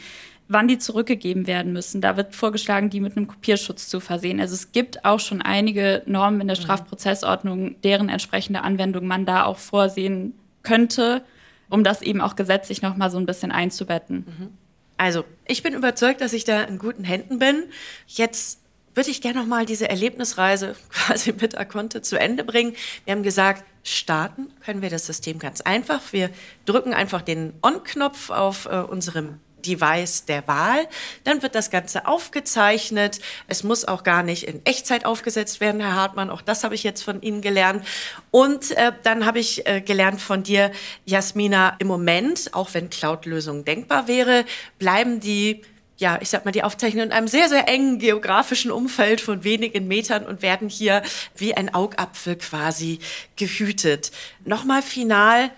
[0.48, 2.00] wann die zurückgegeben werden müssen.
[2.00, 4.40] Da wird vorgeschlagen, die mit einem Kopierschutz zu versehen.
[4.40, 6.62] Also es gibt auch schon einige Normen in der mhm.
[6.62, 11.22] Strafprozessordnung, deren entsprechende Anwendung man da auch vorsehen könnte,
[11.70, 14.26] um das eben auch gesetzlich noch mal so ein bisschen einzubetten.
[14.26, 14.48] Mhm.
[14.96, 17.64] Also, ich bin überzeugt, dass ich da in guten Händen bin.
[18.07, 18.61] Jetzt
[18.94, 22.74] würde ich gerne noch mal diese Erlebnisreise quasi mit Akonte zu Ende bringen.
[23.04, 26.00] Wir haben gesagt, starten können wir das System ganz einfach.
[26.12, 26.30] Wir
[26.64, 30.87] drücken einfach den On-Knopf auf äh, unserem Device der Wahl.
[31.24, 33.20] Dann wird das Ganze aufgezeichnet.
[33.48, 36.31] Es muss auch gar nicht in Echtzeit aufgesetzt werden, Herr Hartmann.
[36.31, 37.87] Auch das habe ich jetzt von Ihnen gelernt.
[38.31, 40.70] Und äh, dann habe ich äh, gelernt von dir,
[41.05, 44.44] Jasmina, im Moment, auch wenn Cloud-Lösungen denkbar wäre,
[44.79, 45.62] bleiben die
[45.96, 49.87] ja, ich sag mal, die Aufzeichnungen in einem sehr, sehr engen geografischen Umfeld von wenigen
[49.87, 51.03] Metern und werden hier
[51.37, 52.98] wie ein Augapfel quasi
[53.37, 54.11] gehütet.
[54.44, 55.50] Nochmal final,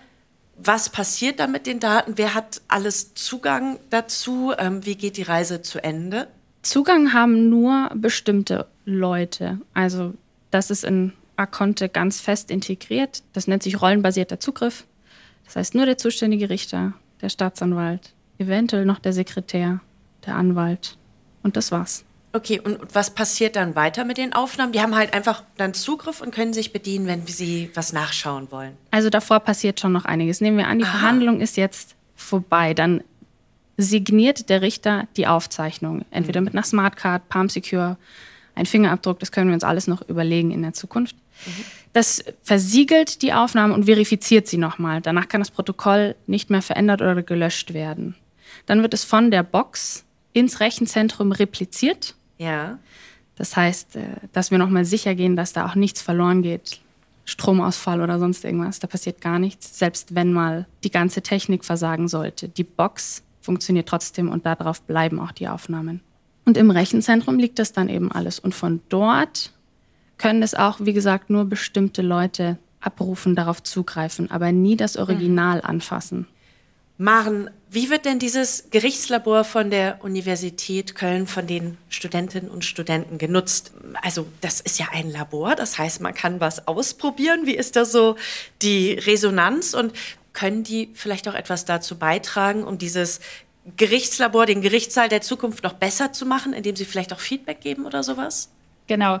[0.57, 2.13] was passiert da mit den Daten?
[2.15, 4.53] Wer hat alles Zugang dazu?
[4.57, 6.27] Ähm, wie geht die Reise zu Ende?
[6.61, 9.59] Zugang haben nur bestimmte Leute.
[9.73, 10.13] Also
[10.51, 13.23] das ist in Akonte ganz fest integriert.
[13.33, 14.85] Das nennt sich rollenbasierter Zugriff.
[15.45, 19.79] Das heißt nur der zuständige Richter, der Staatsanwalt, eventuell noch der Sekretär,
[20.25, 20.97] der Anwalt.
[21.43, 22.03] Und das war's.
[22.37, 24.71] Okay, und was passiert dann weiter mit den Aufnahmen?
[24.71, 28.77] Die haben halt einfach dann Zugriff und können sich bedienen, wenn sie was nachschauen wollen.
[28.91, 30.39] Also davor passiert schon noch einiges.
[30.39, 30.99] Nehmen wir an, die Aha.
[30.99, 32.75] Verhandlung ist jetzt vorbei.
[32.75, 33.01] Dann
[33.75, 36.05] signiert der Richter die Aufzeichnung.
[36.11, 36.45] Entweder mhm.
[36.45, 37.97] mit einer Smartcard, Palm Secure,
[38.53, 41.15] ein Fingerabdruck, das können wir uns alles noch überlegen in der Zukunft.
[41.47, 41.63] Mhm.
[41.93, 45.01] Das versiegelt die Aufnahme und verifiziert sie nochmal.
[45.01, 48.13] Danach kann das Protokoll nicht mehr verändert oder gelöscht werden.
[48.67, 52.13] Dann wird es von der Box ins Rechenzentrum repliziert.
[52.37, 52.79] Ja.
[53.35, 54.01] Das heißt, äh,
[54.33, 56.81] dass wir nochmal sicher gehen, dass da auch nichts verloren geht.
[57.25, 58.79] Stromausfall oder sonst irgendwas.
[58.79, 62.47] Da passiert gar nichts, selbst wenn mal die ganze Technik versagen sollte.
[62.47, 66.01] Die Box funktioniert trotzdem und darauf bleiben auch die Aufnahmen.
[66.45, 68.39] Und im Rechenzentrum liegt das dann eben alles.
[68.39, 69.51] Und von dort
[70.17, 75.61] können es auch, wie gesagt, nur bestimmte Leute abrufen, darauf zugreifen, aber nie das Original
[75.61, 76.27] anfassen.
[76.97, 83.17] Maren, wie wird denn dieses Gerichtslabor von der Universität Köln von den Studentinnen und Studenten
[83.17, 83.71] genutzt?
[84.01, 87.45] Also das ist ja ein Labor, das heißt, man kann was ausprobieren.
[87.45, 88.15] Wie ist da so
[88.61, 89.93] die Resonanz und
[90.31, 93.19] können die vielleicht auch etwas dazu beitragen, um dieses
[93.75, 97.85] Gerichtslabor, den Gerichtssaal der Zukunft noch besser zu machen, indem sie vielleicht auch Feedback geben
[97.85, 98.49] oder sowas?
[98.87, 99.19] Genau.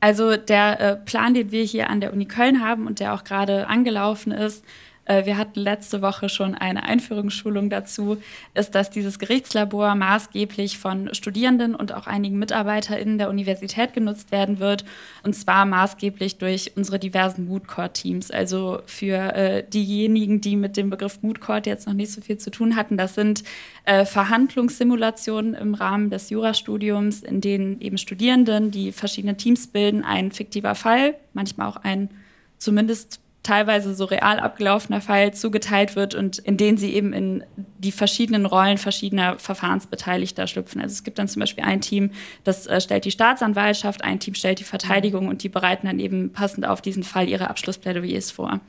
[0.00, 3.24] Also der äh, Plan, den wir hier an der Uni Köln haben und der auch
[3.24, 4.64] gerade angelaufen ist,
[5.06, 8.18] wir hatten letzte Woche schon eine Einführungsschulung dazu,
[8.54, 14.60] ist, dass dieses Gerichtslabor maßgeblich von Studierenden und auch einigen MitarbeiterInnen der Universität genutzt werden
[14.60, 14.84] wird.
[15.22, 18.30] Und zwar maßgeblich durch unsere diversen Mood Court Teams.
[18.30, 22.38] Also für äh, diejenigen, die mit dem Begriff Mood Court jetzt noch nicht so viel
[22.38, 23.42] zu tun hatten, das sind
[23.84, 30.30] äh, Verhandlungssimulationen im Rahmen des Jurastudiums, in denen eben Studierenden, die verschiedene Teams bilden, ein
[30.30, 32.10] fiktiver Fall, manchmal auch ein
[32.58, 37.44] zumindest teilweise so real abgelaufener Fall zugeteilt wird und in denen sie eben in
[37.78, 40.80] die verschiedenen Rollen verschiedener Verfahrensbeteiligter schlüpfen.
[40.80, 42.12] Also es gibt dann zum Beispiel ein Team,
[42.44, 46.32] das äh, stellt die Staatsanwaltschaft, ein Team stellt die Verteidigung und die bereiten dann eben
[46.32, 48.60] passend auf diesen Fall ihre Abschlussplädoyers vor.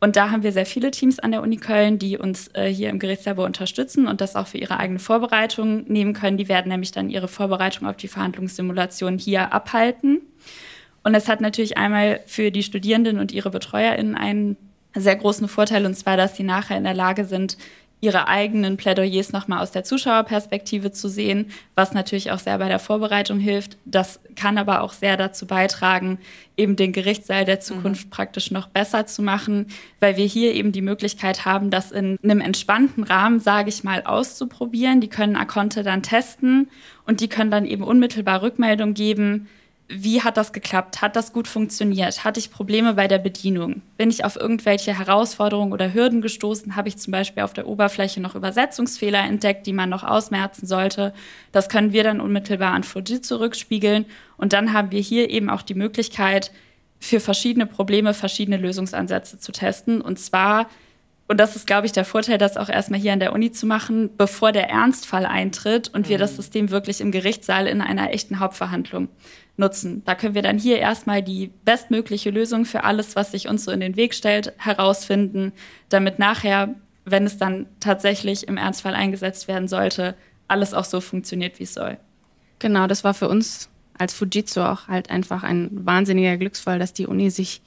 [0.00, 2.88] Und da haben wir sehr viele Teams an der Uni Köln, die uns äh, hier
[2.88, 6.36] im Gerichtslabor unterstützen und das auch für ihre eigene Vorbereitung nehmen können.
[6.36, 10.20] Die werden nämlich dann ihre Vorbereitung auf die Verhandlungssimulation hier abhalten.
[11.02, 14.56] Und es hat natürlich einmal für die Studierenden und ihre BetreuerInnen einen
[14.94, 17.56] sehr großen Vorteil, und zwar, dass sie nachher in der Lage sind,
[18.00, 22.78] ihre eigenen Plädoyers nochmal aus der Zuschauerperspektive zu sehen, was natürlich auch sehr bei der
[22.78, 23.76] Vorbereitung hilft.
[23.86, 26.18] Das kann aber auch sehr dazu beitragen,
[26.56, 28.10] eben den Gerichtssaal der Zukunft mhm.
[28.10, 29.66] praktisch noch besser zu machen,
[29.98, 34.04] weil wir hier eben die Möglichkeit haben, das in einem entspannten Rahmen, sage ich mal,
[34.04, 35.00] auszuprobieren.
[35.00, 36.70] Die können Akonte dann testen
[37.04, 39.48] und die können dann eben unmittelbar Rückmeldung geben,
[39.90, 41.00] wie hat das geklappt?
[41.00, 42.22] Hat das gut funktioniert?
[42.22, 43.80] Hatte ich Probleme bei der Bedienung?
[43.96, 46.76] Bin ich auf irgendwelche Herausforderungen oder Hürden gestoßen?
[46.76, 51.14] Habe ich zum Beispiel auf der Oberfläche noch Übersetzungsfehler entdeckt, die man noch ausmerzen sollte?
[51.52, 54.04] Das können wir dann unmittelbar an Fuji zurückspiegeln.
[54.36, 56.52] Und dann haben wir hier eben auch die Möglichkeit,
[57.00, 60.02] für verschiedene Probleme verschiedene Lösungsansätze zu testen.
[60.02, 60.68] Und zwar
[61.30, 63.66] und das ist, glaube ich, der Vorteil, das auch erstmal hier an der Uni zu
[63.66, 66.36] machen, bevor der Ernstfall eintritt und wir das mhm.
[66.36, 69.08] System wirklich im Gerichtssaal in einer echten Hauptverhandlung
[69.58, 70.02] nutzen.
[70.04, 73.70] Da können wir dann hier erstmal die bestmögliche Lösung für alles, was sich uns so
[73.70, 75.52] in den Weg stellt, herausfinden,
[75.88, 80.14] damit nachher, wenn es dann tatsächlich im Ernstfall eingesetzt werden sollte,
[80.46, 81.98] alles auch so funktioniert, wie es soll.
[82.58, 87.06] Genau, das war für uns als Fujitsu auch halt einfach ein wahnsinniger Glücksfall, dass die
[87.06, 87.60] Uni sich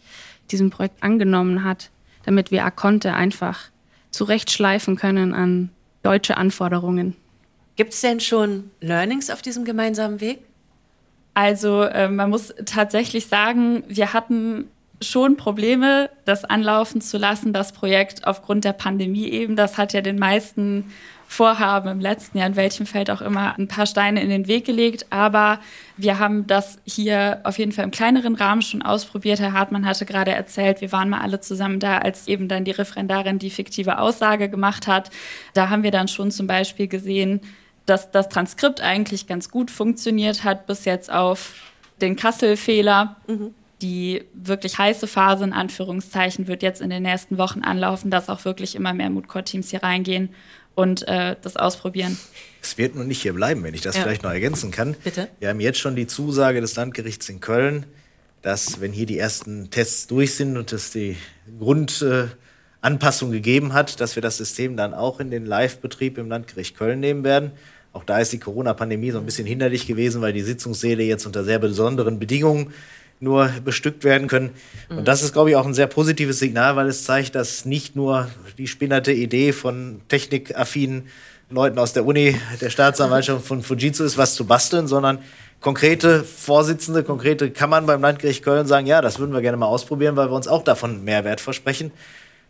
[0.51, 1.91] diesem Projekt angenommen hat,
[2.23, 3.69] damit wir Akonte einfach
[4.11, 5.69] zurechtschleifen können an
[6.03, 7.15] deutsche Anforderungen.
[7.75, 10.39] Gibt es denn schon Learnings auf diesem gemeinsamen Weg?
[11.33, 14.69] Also äh, man muss tatsächlich sagen, wir hatten
[15.01, 19.55] schon Probleme, das anlaufen zu lassen, das Projekt aufgrund der Pandemie eben.
[19.55, 20.91] Das hat ja den meisten
[21.27, 24.65] Vorhaben im letzten Jahr, in welchem Feld auch immer, ein paar Steine in den Weg
[24.65, 25.05] gelegt.
[25.11, 25.59] Aber
[25.95, 29.39] wir haben das hier auf jeden Fall im kleineren Rahmen schon ausprobiert.
[29.39, 32.71] Herr Hartmann hatte gerade erzählt, wir waren mal alle zusammen da, als eben dann die
[32.71, 35.09] Referendarin die fiktive Aussage gemacht hat.
[35.53, 37.39] Da haben wir dann schon zum Beispiel gesehen,
[37.85, 41.55] dass das Transkript eigentlich ganz gut funktioniert hat, bis jetzt auf
[42.01, 43.17] den Kassel-Fehler.
[43.27, 43.53] Mhm.
[43.81, 48.45] Die wirklich heiße Phase, in Anführungszeichen, wird jetzt in den nächsten Wochen anlaufen, dass auch
[48.45, 50.29] wirklich immer mehr Moodcore-Teams hier reingehen
[50.75, 52.15] und äh, das ausprobieren.
[52.61, 54.03] Es wird nun nicht hier bleiben, wenn ich das ja.
[54.03, 54.95] vielleicht noch ergänzen kann.
[55.03, 55.29] Bitte.
[55.39, 57.87] Wir haben jetzt schon die Zusage des Landgerichts in Köln,
[58.43, 61.17] dass, wenn hier die ersten Tests durch sind und es die
[61.59, 62.50] Grundanpassung äh,
[62.81, 67.23] gegeben hat, dass wir das System dann auch in den Live-Betrieb im Landgericht Köln nehmen
[67.23, 67.51] werden.
[67.93, 71.43] Auch da ist die Corona-Pandemie so ein bisschen hinderlich gewesen, weil die Sitzungssäle jetzt unter
[71.43, 72.73] sehr besonderen Bedingungen
[73.19, 74.51] nur bestückt werden können.
[74.89, 75.05] Und mhm.
[75.05, 78.29] das ist, glaube ich, auch ein sehr positives Signal, weil es zeigt, dass nicht nur
[78.57, 81.03] die spinnerte Idee von technikaffinen
[81.51, 85.19] Leuten aus der Uni, der Staatsanwaltschaft von Fujitsu ist, was zu basteln, sondern
[85.59, 90.15] konkrete Vorsitzende, konkrete Kammern beim Landgericht Köln sagen, ja, das würden wir gerne mal ausprobieren,
[90.15, 91.91] weil wir uns auch davon Mehrwert versprechen.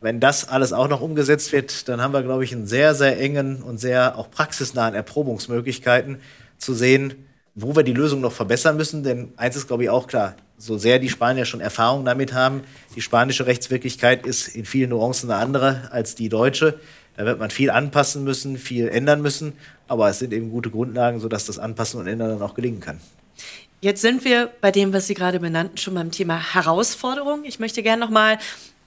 [0.01, 3.19] Wenn das alles auch noch umgesetzt wird, dann haben wir, glaube ich, einen sehr, sehr
[3.19, 6.17] engen und sehr auch praxisnahen Erprobungsmöglichkeiten
[6.57, 9.03] zu sehen, wo wir die Lösung noch verbessern müssen.
[9.03, 12.61] Denn eins ist, glaube ich, auch klar, so sehr die Spanier schon Erfahrung damit haben,
[12.95, 16.79] die spanische Rechtswirklichkeit ist in vielen Nuancen eine andere als die deutsche.
[17.15, 19.53] Da wird man viel anpassen müssen, viel ändern müssen,
[19.87, 22.99] aber es sind eben gute Grundlagen, sodass das Anpassen und Ändern dann auch gelingen kann.
[23.81, 27.43] Jetzt sind wir bei dem, was Sie gerade benannten, schon beim Thema Herausforderung.
[27.45, 28.39] Ich möchte gerne noch mal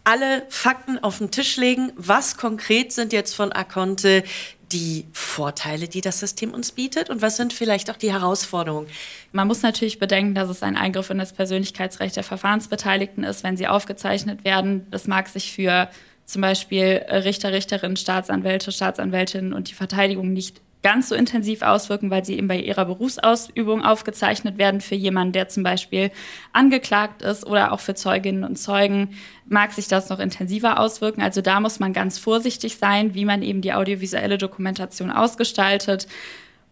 [0.04, 1.92] alle Fakten auf den Tisch legen.
[1.96, 4.22] Was konkret sind jetzt von Akonte
[4.70, 8.88] die Vorteile, die das System uns bietet und was sind vielleicht auch die Herausforderungen?
[9.32, 13.56] Man muss natürlich bedenken, dass es ein Eingriff in das Persönlichkeitsrecht der Verfahrensbeteiligten ist, wenn
[13.56, 14.86] sie aufgezeichnet werden.
[14.90, 15.88] Das mag sich für
[16.26, 22.24] zum Beispiel Richter, Richterinnen, Staatsanwälte, Staatsanwältinnen und die Verteidigung nicht ganz so intensiv auswirken, weil
[22.26, 24.82] sie eben bei ihrer Berufsausübung aufgezeichnet werden.
[24.82, 26.10] Für jemanden, der zum Beispiel
[26.52, 29.16] angeklagt ist oder auch für Zeuginnen und Zeugen,
[29.48, 31.22] mag sich das noch intensiver auswirken.
[31.22, 36.06] Also da muss man ganz vorsichtig sein, wie man eben die audiovisuelle Dokumentation ausgestaltet.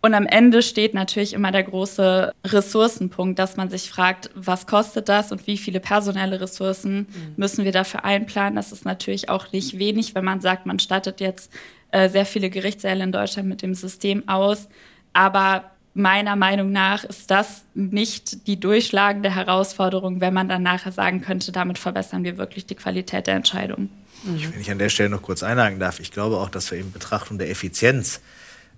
[0.02, 5.08] Und am Ende steht natürlich immer der große Ressourcenpunkt, dass man sich fragt, was kostet
[5.08, 7.06] das und wie viele personelle Ressourcen mhm.
[7.36, 8.56] müssen wir dafür einplanen.
[8.56, 11.50] Das ist natürlich auch nicht wenig, wenn man sagt, man stattet jetzt
[11.92, 14.68] äh, sehr viele Gerichtssäle in Deutschland mit dem System aus.
[15.12, 21.20] Aber meiner Meinung nach ist das nicht die durchschlagende Herausforderung, wenn man dann nachher sagen
[21.20, 23.90] könnte, damit verbessern wir wirklich die Qualität der Entscheidung.
[24.24, 24.52] Mhm.
[24.52, 26.92] Wenn ich an der Stelle noch kurz einhaken darf, ich glaube auch, dass wir in
[26.92, 28.20] Betrachtung der Effizienz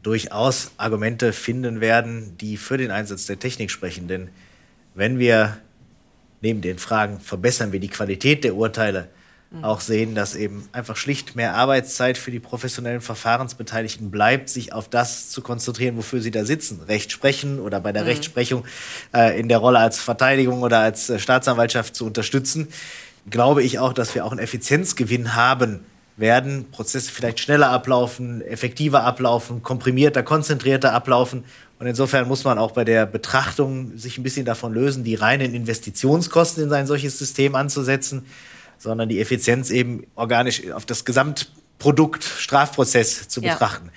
[0.02, 4.08] durchaus Argumente finden werden, die für den Einsatz der Technik sprechen.
[4.08, 4.28] Denn
[4.94, 5.56] wenn wir
[6.40, 9.08] neben den Fragen, verbessern wir die Qualität der Urteile,
[9.62, 14.88] auch sehen, dass eben einfach schlicht mehr Arbeitszeit für die professionellen Verfahrensbeteiligten bleibt, sich auf
[14.88, 16.80] das zu konzentrieren, wofür sie da sitzen.
[16.88, 18.08] Recht sprechen oder bei der mhm.
[18.08, 18.64] Rechtsprechung
[19.14, 22.68] äh, in der Rolle als Verteidigung oder als äh, Staatsanwaltschaft zu unterstützen,
[23.30, 25.80] glaube ich auch, dass wir auch einen Effizienzgewinn haben
[26.16, 26.66] werden.
[26.70, 31.44] Prozesse vielleicht schneller ablaufen, effektiver ablaufen, komprimierter, konzentrierter ablaufen.
[31.78, 35.54] Und insofern muss man auch bei der Betrachtung sich ein bisschen davon lösen, die reinen
[35.54, 38.24] Investitionskosten in ein solches System anzusetzen
[38.78, 43.52] sondern die Effizienz eben organisch auf das Gesamtprozessgeschehen Produkt, Strafprozess zu Ja.
[43.52, 43.90] betrachten.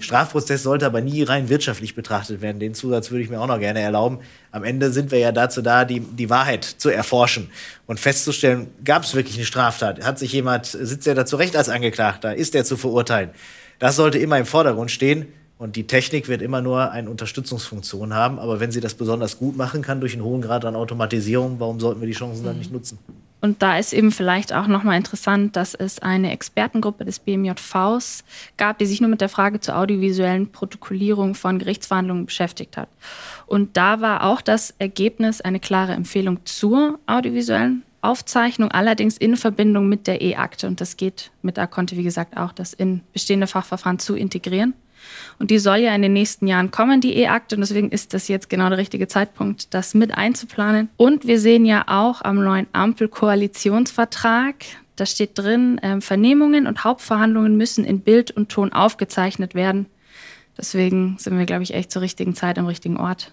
[0.00, 2.58] Strafprozess sollte aber nie rein wirtschaftlich betrachtet werden.
[2.58, 4.18] Den Zusatz würde ich mir auch noch gerne erlauben.
[4.50, 7.50] Am Ende sind wir ja dazu da, die, die Wahrheit zu erforschen
[7.86, 10.04] und festzustellen, gab es wirklich eine Straftat?
[10.04, 12.34] Hat sich jemand, sitzt er da zu Recht als Angeklagter?
[12.34, 13.30] Ist er zu verurteilen?
[13.78, 15.26] Das sollte immer im Vordergrund stehen.
[15.56, 18.38] Und die Technik wird immer nur eine Unterstützungsfunktion haben.
[18.40, 21.78] Aber wenn sie das besonders gut machen kann durch einen hohen Grad an Automatisierung, warum
[21.78, 22.98] sollten wir die Chancen dann nicht nutzen?
[23.44, 28.24] Und da ist eben vielleicht auch nochmal interessant, dass es eine Expertengruppe des BMJVs
[28.56, 32.88] gab, die sich nur mit der Frage zur audiovisuellen Protokollierung von Gerichtsverhandlungen beschäftigt hat.
[33.44, 39.90] Und da war auch das Ergebnis eine klare Empfehlung zur audiovisuellen Aufzeichnung, allerdings in Verbindung
[39.90, 40.66] mit der E-Akte.
[40.66, 44.72] Und das geht mit Akonte, wie gesagt, auch, das in bestehende Fachverfahren zu integrieren.
[45.38, 47.56] Und die soll ja in den nächsten Jahren kommen, die E-Akte.
[47.56, 50.88] Und deswegen ist das jetzt genau der richtige Zeitpunkt, das mit einzuplanen.
[50.96, 54.54] Und wir sehen ja auch am neuen Ampelkoalitionsvertrag,
[54.96, 59.86] da steht drin, ähm, Vernehmungen und Hauptverhandlungen müssen in Bild und Ton aufgezeichnet werden.
[60.56, 63.32] Deswegen sind wir, glaube ich, echt zur richtigen Zeit am richtigen Ort.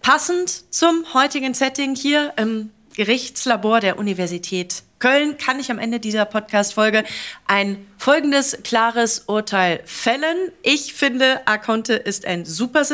[0.00, 6.24] Passend zum heutigen Setting hier im Gerichtslabor der Universität Köln kann ich am Ende dieser
[6.24, 7.02] Podcast-Folge
[7.48, 10.52] ein folgendes klares Urteil fällen.
[10.62, 12.84] Ich finde, Aconte ist ein super.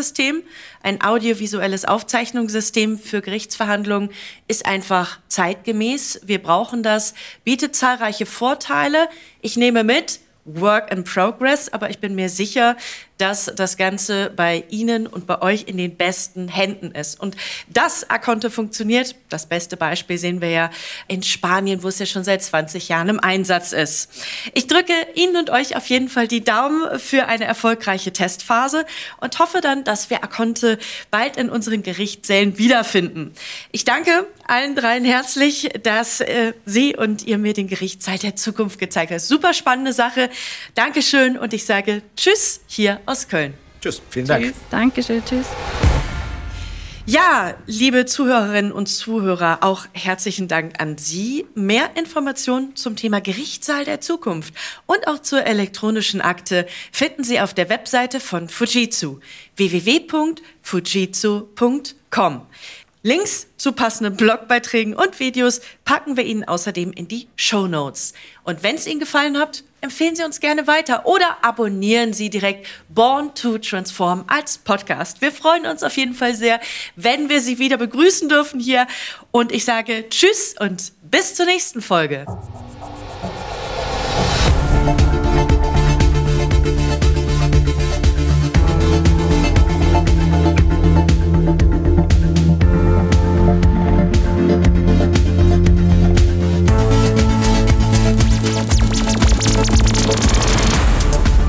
[0.82, 4.08] Ein audiovisuelles Aufzeichnungssystem für Gerichtsverhandlungen
[4.46, 6.22] ist einfach zeitgemäß.
[6.24, 7.12] Wir brauchen das,
[7.44, 9.10] bietet zahlreiche Vorteile.
[9.42, 12.78] Ich nehme mit, Work in Progress, aber ich bin mir sicher,
[13.18, 17.20] dass das Ganze bei Ihnen und bei euch in den besten Händen ist.
[17.20, 17.36] Und
[17.68, 20.70] dass Aconte funktioniert, das beste Beispiel sehen wir ja
[21.08, 24.10] in Spanien, wo es ja schon seit 20 Jahren im Einsatz ist.
[24.54, 28.86] Ich drücke Ihnen und euch auf jeden Fall die Daumen für eine erfolgreiche Testphase
[29.20, 30.78] und hoffe dann, dass wir Aconte
[31.10, 33.34] bald in unseren Gerichtssälen wiederfinden.
[33.72, 38.78] Ich danke allen dreien herzlich, dass äh, Sie und ihr mir den Gerichtssaal der Zukunft
[38.78, 39.20] gezeigt habt.
[39.20, 40.30] Super spannende Sache.
[40.74, 43.54] Dankeschön und ich sage Tschüss hier aus Köln.
[43.80, 44.54] Tschüss, vielen Dank.
[44.70, 45.46] Dankeschön, tschüss.
[47.10, 51.46] Ja, liebe Zuhörerinnen und Zuhörer, auch herzlichen Dank an Sie.
[51.54, 54.52] Mehr Informationen zum Thema Gerichtssaal der Zukunft
[54.84, 59.20] und auch zur elektronischen Akte finden Sie auf der Webseite von Fujitsu
[59.56, 62.46] www.fujitsu.com.
[63.02, 68.12] Links zu passenden Blogbeiträgen und Videos packen wir Ihnen außerdem in die Show Notes.
[68.44, 72.66] Und wenn es Ihnen gefallen hat, empfehlen Sie uns gerne weiter oder abonnieren Sie direkt
[72.88, 75.20] Born to Transform als Podcast.
[75.20, 76.60] Wir freuen uns auf jeden Fall sehr,
[76.96, 78.86] wenn wir Sie wieder begrüßen dürfen hier.
[79.30, 82.26] Und ich sage Tschüss und bis zur nächsten Folge.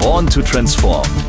[0.10, 1.29] Born to Transform.